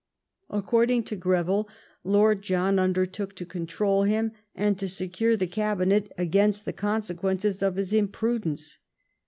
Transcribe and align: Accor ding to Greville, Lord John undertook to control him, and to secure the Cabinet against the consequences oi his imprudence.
Accor 0.49 0.87
ding 0.87 1.03
to 1.03 1.15
Greville, 1.15 1.69
Lord 2.03 2.41
John 2.41 2.79
undertook 2.79 3.35
to 3.35 3.45
control 3.45 4.01
him, 4.01 4.31
and 4.55 4.75
to 4.79 4.89
secure 4.89 5.37
the 5.37 5.45
Cabinet 5.45 6.11
against 6.17 6.65
the 6.65 6.73
consequences 6.73 7.61
oi 7.61 7.71
his 7.73 7.93
imprudence. 7.93 8.79